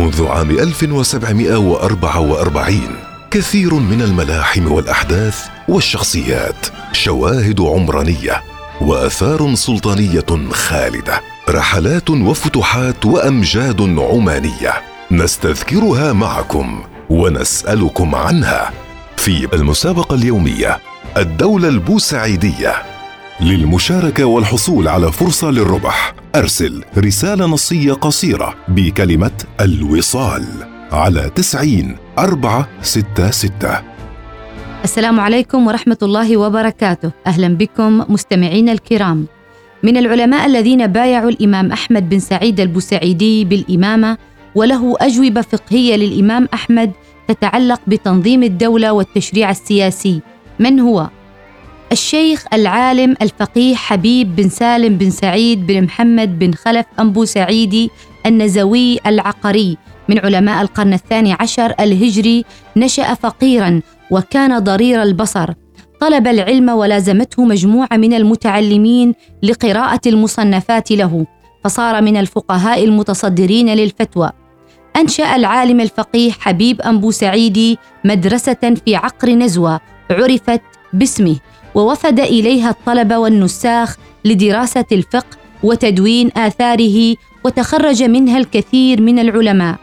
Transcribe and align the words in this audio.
منذ 0.00 0.26
عام 0.26 0.50
1744 0.50 2.80
كثير 3.30 3.74
من 3.74 4.02
الملاحم 4.02 4.72
والأحداث 4.72 5.46
والشخصيات 5.68 6.66
شواهد 6.92 7.60
عمرانية 7.60 8.42
وآثار 8.80 9.54
سلطانية 9.54 10.50
خالدة 10.50 11.20
رحلات 11.48 12.10
وفتوحات 12.10 13.06
وأمجاد 13.06 13.98
عمانية 13.98 14.72
نستذكرها 15.10 16.12
معكم 16.12 16.82
ونسألكم 17.10 18.14
عنها 18.14 18.70
في 19.16 19.54
المسابقة 19.54 20.14
اليومية 20.14 20.78
الدولة 21.16 21.68
البوسعيدية. 21.68 22.82
للمشاركة 23.40 24.24
والحصول 24.24 24.88
على 24.88 25.12
فرصة 25.12 25.50
للربح 25.50 26.19
أرسل 26.34 26.84
رسالة 26.98 27.46
نصية 27.46 27.92
قصيرة 27.92 28.54
بكلمة 28.68 29.44
الوصال 29.60 30.44
على 30.92 31.30
تسعين 31.34 31.96
أربعة 32.18 32.68
ستة 32.82 33.30
ستة. 33.30 33.80
السلام 34.84 35.20
عليكم 35.20 35.66
ورحمة 35.66 35.98
الله 36.02 36.36
وبركاته. 36.36 37.10
أهلا 37.26 37.48
بكم 37.48 38.04
مستمعينا 38.08 38.72
الكرام. 38.72 39.26
من 39.82 39.96
العلماء 39.96 40.46
الذين 40.46 40.86
بايعوا 40.86 41.30
الإمام 41.30 41.72
أحمد 41.72 42.08
بن 42.08 42.18
سعيد 42.18 42.60
البوسعيدي 42.60 43.44
بالإمامة 43.44 44.18
وله 44.54 44.96
أجوبة 45.00 45.40
فقهية 45.40 45.96
للإمام 45.96 46.48
أحمد 46.54 46.92
تتعلق 47.28 47.80
بتنظيم 47.86 48.42
الدولة 48.42 48.92
والتشريع 48.92 49.50
السياسي. 49.50 50.20
من 50.58 50.80
هو؟ 50.80 51.10
الشيخ 51.92 52.44
العالم 52.52 53.16
الفقيه 53.22 53.74
حبيب 53.74 54.36
بن 54.36 54.48
سالم 54.48 54.96
بن 54.96 55.10
سعيد 55.10 55.66
بن 55.66 55.82
محمد 55.84 56.38
بن 56.38 56.52
خلف 56.52 56.86
أنبو 57.00 57.24
سعيدي 57.24 57.90
النزوي 58.26 58.98
العقري 59.06 59.76
من 60.08 60.18
علماء 60.18 60.62
القرن 60.62 60.92
الثاني 60.92 61.36
عشر 61.40 61.74
الهجري 61.80 62.44
نشأ 62.76 63.14
فقيرا 63.14 63.80
وكان 64.10 64.58
ضرير 64.58 65.02
البصر. 65.02 65.50
طلب 66.00 66.26
العلم 66.26 66.68
ولازمته 66.68 67.44
مجموعة 67.44 67.96
من 67.96 68.14
المتعلمين 68.14 69.14
لقراءة 69.42 70.00
المصنفات 70.06 70.90
له 70.90 71.26
فصار 71.64 72.02
من 72.02 72.16
الفقهاء 72.16 72.84
المتصدرين 72.84 73.74
للفتوى. 73.74 74.30
أنشأ 74.96 75.36
العالم 75.36 75.80
الفقيه 75.80 76.32
حبيب 76.32 76.80
أنبو 76.80 77.10
سعيدي 77.10 77.78
مدرسة 78.04 78.74
في 78.84 78.96
عقر 78.96 79.30
نزوة 79.30 79.80
عرفت 80.10 80.60
باسمه. 80.92 81.36
ووفد 81.74 82.20
إليها 82.20 82.70
الطلبة 82.70 83.18
والنساخ 83.18 83.96
لدراسة 84.24 84.84
الفقه 84.92 85.36
وتدوين 85.62 86.30
آثاره 86.36 87.16
وتخرج 87.44 88.02
منها 88.02 88.38
الكثير 88.38 89.00
من 89.00 89.18
العلماء. 89.18 89.76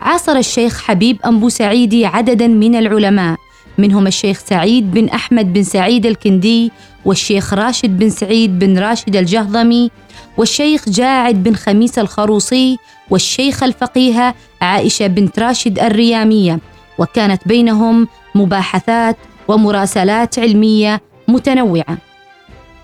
عاصر 0.00 0.36
الشيخ 0.36 0.82
حبيب 0.82 1.18
أنبو 1.26 1.48
سعيدي 1.48 2.06
عددا 2.06 2.46
من 2.46 2.74
العلماء 2.74 3.36
منهم 3.78 4.06
الشيخ 4.06 4.38
سعيد 4.38 4.90
بن 4.90 5.08
أحمد 5.08 5.52
بن 5.52 5.62
سعيد 5.62 6.06
الكندي 6.06 6.72
والشيخ 7.04 7.54
راشد 7.54 7.98
بن 7.98 8.10
سعيد 8.10 8.58
بن 8.58 8.78
راشد 8.78 9.16
الجهضمي 9.16 9.90
والشيخ 10.36 10.88
جاعد 10.88 11.42
بن 11.42 11.54
خميس 11.54 11.98
الخروصي 11.98 12.76
والشيخ 13.10 13.62
الفقيهة 13.62 14.34
عائشة 14.60 15.06
بنت 15.06 15.38
راشد 15.38 15.78
الريامية. 15.78 16.58
وكانت 16.98 17.48
بينهم 17.48 18.08
مباحثات 18.34 19.16
ومراسلات 19.48 20.38
علمية 20.38 21.00
متنوعة. 21.28 21.98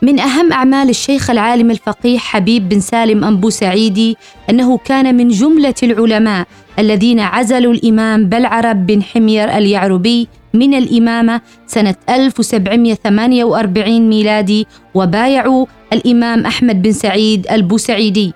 من 0.02 0.20
أهم 0.20 0.52
أعمال 0.52 0.88
الشيخ 0.88 1.30
العالم 1.30 1.70
الفقيه 1.70 2.18
حبيب 2.18 2.68
بن 2.68 2.80
سالم 2.80 3.24
أنبو 3.24 3.50
سعيدي 3.50 4.16
أنه 4.50 4.78
كان 4.78 5.14
من 5.14 5.28
جملة 5.28 5.74
العلماء 5.82 6.46
الذين 6.78 7.20
عزلوا 7.20 7.72
الإمام 7.72 8.28
بلعرب 8.28 8.86
بن 8.86 9.02
حمير 9.02 9.56
اليعربي 9.56 10.28
من 10.54 10.74
الإمامة 10.74 11.40
سنة 11.66 11.94
1748 12.08 14.08
ميلادي 14.08 14.66
وبايعوا 14.94 15.66
الإمام 15.92 16.46
أحمد 16.46 16.82
بن 16.82 16.92
سعيد 16.92 17.46
البوسعيدي. 17.50 18.32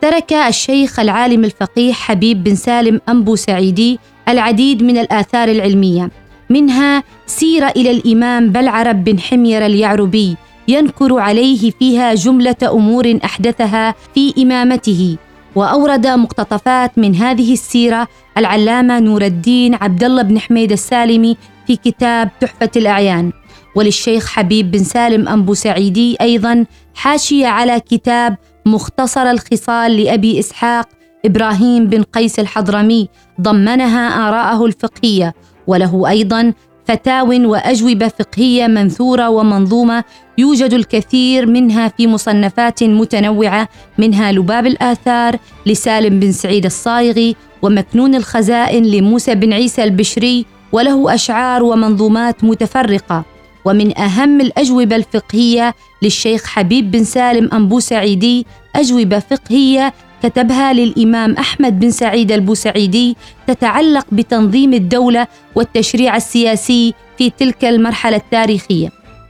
ترك 0.00 0.32
الشيخ 0.32 1.00
العالم 1.00 1.44
الفقيه 1.44 1.92
حبيب 1.92 2.44
بن 2.44 2.54
سالم 2.54 3.00
أنبو 3.08 3.36
سعيدي 3.36 3.98
العديد 4.28 4.82
من 4.82 4.98
الآثار 4.98 5.48
العلمية. 5.48 6.10
منها 6.50 7.02
سيرة 7.26 7.68
إلى 7.76 7.90
الإمام 7.90 8.52
بلعرب 8.52 9.04
بن 9.04 9.18
حمير 9.18 9.66
اليعربي 9.66 10.36
ينكر 10.68 11.18
عليه 11.18 11.70
فيها 11.70 12.14
جملة 12.14 12.56
أمور 12.64 13.18
أحدثها 13.24 13.94
في 14.14 14.34
إمامته 14.38 15.16
وأورد 15.54 16.06
مقتطفات 16.06 16.98
من 16.98 17.14
هذه 17.14 17.52
السيرة 17.52 18.08
العلامة 18.38 18.98
نور 18.98 19.22
الدين 19.22 19.74
عبد 19.74 20.04
الله 20.04 20.22
بن 20.22 20.38
حميد 20.38 20.72
السالمي 20.72 21.36
في 21.66 21.76
كتاب 21.76 22.30
تحفة 22.40 22.70
الأعيان. 22.76 23.32
وللشيخ 23.74 24.28
حبيب 24.28 24.70
بن 24.70 24.84
سالم 24.84 25.28
أنبو 25.28 25.54
سعيدي 25.54 26.16
أيضا 26.20 26.66
حاشية 26.94 27.46
على 27.46 27.80
كتاب 27.80 28.36
مختصر 28.66 29.30
الخصال 29.30 29.96
لأبي 29.96 30.38
إسحاق 30.38 30.88
إبراهيم 31.24 31.86
بن 31.86 32.02
قيس 32.02 32.38
الحضرمي 32.38 33.08
ضمنها 33.40 34.28
آراءه 34.28 34.66
الفقهية 34.66 35.34
وله 35.70 36.08
أيضا 36.08 36.52
فتاو 36.84 37.50
وأجوبة 37.50 38.08
فقهية 38.08 38.66
منثورة 38.66 39.28
ومنظومة 39.28 40.04
يوجد 40.38 40.72
الكثير 40.72 41.46
منها 41.46 41.88
في 41.88 42.06
مصنفات 42.06 42.82
متنوعة 42.84 43.68
منها 43.98 44.32
لباب 44.32 44.66
الآثار 44.66 45.36
لسالم 45.66 46.20
بن 46.20 46.32
سعيد 46.32 46.64
الصايغي 46.64 47.36
ومكنون 47.62 48.14
الخزائن 48.14 48.82
لموسى 48.84 49.34
بن 49.34 49.52
عيسى 49.52 49.84
البشري 49.84 50.46
وله 50.72 51.14
أشعار 51.14 51.62
ومنظومات 51.62 52.44
متفرقة. 52.44 53.24
ومن 53.64 53.98
أهم 53.98 54.40
الأجوبة 54.40 54.96
الفقهية 54.96 55.74
للشيخ 56.02 56.46
حبيب 56.46 56.90
بن 56.90 57.04
سالم 57.04 57.50
انبو 57.52 57.80
سعيدي 57.80 58.46
أجوبة 58.76 59.18
فقهية 59.18 59.92
كتبها 60.22 60.72
للإمام 60.72 61.32
أحمد 61.32 61.80
بن 61.80 61.90
سعيد 61.90 62.32
البوسعيدي 62.32 63.16
تتعلق 63.46 64.06
بتنظيم 64.12 64.74
الدولة 64.74 65.26
والتشريع 65.54 66.16
السياسي 66.16 66.94
في 67.18 67.30
تلك 67.30 67.64
المرحلة 67.64 68.16
التاريخية. 68.16 68.88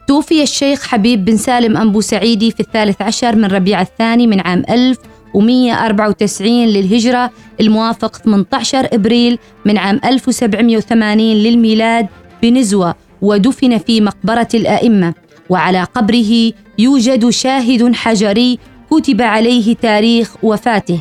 توفي 0.08 0.42
الشيخ 0.42 0.86
حبيب 0.86 1.24
بن 1.24 1.36
سالم 1.36 1.76
أنبو 1.76 2.00
سعيدي 2.00 2.50
في 2.50 2.60
الثالث 2.60 3.02
عشر 3.02 3.36
من 3.36 3.44
ربيع 3.44 3.80
الثاني 3.80 4.26
من 4.26 4.40
عام 4.40 4.62
1194 4.70 6.64
للهجرة 6.66 7.30
الموافق 7.60 8.16
18 8.16 8.88
إبريل 8.92 9.38
من 9.64 9.78
عام 9.78 10.00
1780 10.04 11.18
للميلاد 11.18 12.06
بنزوة 12.42 12.94
ودفن 13.22 13.78
في 13.78 14.00
مقبرة 14.00 14.48
الأئمة. 14.54 15.14
وعلى 15.50 15.82
قبره 15.82 16.52
يوجد 16.78 17.28
شاهد 17.28 17.94
حجري 17.94 18.58
كتب 18.90 19.22
عليه 19.22 19.74
تاريخ 19.74 20.36
وفاته. 20.42 21.00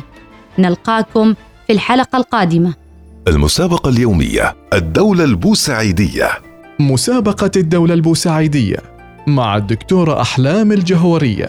نلقاكم 0.58 1.34
في 1.66 1.72
الحلقة 1.72 2.16
القادمة. 2.18 2.74
المسابقة 3.28 3.88
اليومية 3.90 4.56
الدولة 4.72 5.24
البوسعيدية. 5.24 6.28
مسابقة 6.80 7.50
الدولة 7.56 7.94
البوسعيدية 7.94 8.76
مع 9.26 9.56
الدكتوره 9.56 10.20
أحلام 10.20 10.72
الجهورية. 10.72 11.48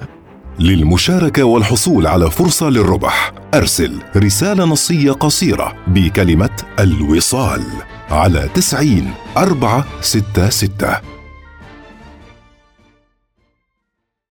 للمشاركة 0.59 1.43
والحصول 1.43 2.07
على 2.07 2.31
فرصة 2.31 2.69
للربح 2.69 3.31
أرسل 3.53 3.99
رسالة 4.17 4.65
نصية 4.65 5.11
قصيرة 5.11 5.73
بكلمة 5.87 6.55
الوصال 6.79 7.61
على 8.09 8.49
تسعين 8.53 9.11
أربعة 9.37 9.85
ستة 10.01 10.49
ستة. 10.49 11.20